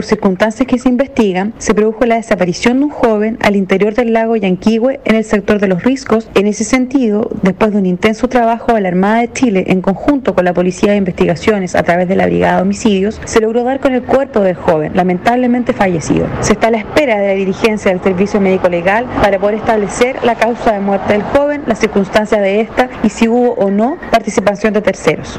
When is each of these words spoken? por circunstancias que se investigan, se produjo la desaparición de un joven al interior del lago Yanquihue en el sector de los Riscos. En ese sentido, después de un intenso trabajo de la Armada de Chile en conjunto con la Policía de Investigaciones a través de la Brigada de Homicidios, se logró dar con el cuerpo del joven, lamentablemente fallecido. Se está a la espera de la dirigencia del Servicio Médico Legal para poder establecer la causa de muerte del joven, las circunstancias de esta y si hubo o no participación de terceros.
por 0.00 0.06
circunstancias 0.06 0.66
que 0.66 0.78
se 0.78 0.88
investigan, 0.88 1.52
se 1.58 1.74
produjo 1.74 2.06
la 2.06 2.14
desaparición 2.14 2.78
de 2.78 2.86
un 2.86 2.90
joven 2.90 3.36
al 3.42 3.54
interior 3.54 3.92
del 3.92 4.14
lago 4.14 4.34
Yanquihue 4.34 4.98
en 5.04 5.14
el 5.14 5.24
sector 5.24 5.58
de 5.58 5.68
los 5.68 5.84
Riscos. 5.84 6.30
En 6.34 6.46
ese 6.46 6.64
sentido, 6.64 7.28
después 7.42 7.72
de 7.72 7.76
un 7.76 7.84
intenso 7.84 8.26
trabajo 8.26 8.72
de 8.72 8.80
la 8.80 8.88
Armada 8.88 9.18
de 9.18 9.30
Chile 9.30 9.64
en 9.66 9.82
conjunto 9.82 10.34
con 10.34 10.46
la 10.46 10.54
Policía 10.54 10.92
de 10.92 10.96
Investigaciones 10.96 11.74
a 11.74 11.82
través 11.82 12.08
de 12.08 12.16
la 12.16 12.24
Brigada 12.24 12.56
de 12.56 12.62
Homicidios, 12.62 13.20
se 13.26 13.42
logró 13.42 13.62
dar 13.62 13.80
con 13.80 13.92
el 13.92 14.02
cuerpo 14.02 14.40
del 14.40 14.56
joven, 14.56 14.92
lamentablemente 14.94 15.74
fallecido. 15.74 16.26
Se 16.40 16.54
está 16.54 16.68
a 16.68 16.70
la 16.70 16.78
espera 16.78 17.18
de 17.18 17.26
la 17.26 17.34
dirigencia 17.34 17.90
del 17.90 18.00
Servicio 18.00 18.40
Médico 18.40 18.70
Legal 18.70 19.04
para 19.20 19.38
poder 19.38 19.56
establecer 19.56 20.16
la 20.24 20.34
causa 20.34 20.72
de 20.72 20.80
muerte 20.80 21.12
del 21.12 21.24
joven, 21.24 21.64
las 21.66 21.78
circunstancias 21.78 22.40
de 22.40 22.62
esta 22.62 22.88
y 23.02 23.10
si 23.10 23.28
hubo 23.28 23.52
o 23.52 23.70
no 23.70 23.98
participación 24.10 24.72
de 24.72 24.80
terceros. 24.80 25.38